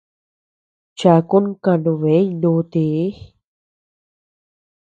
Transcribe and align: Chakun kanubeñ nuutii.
Chakun 0.99 1.45
kanubeñ 1.63 2.25
nuutii. 2.41 3.01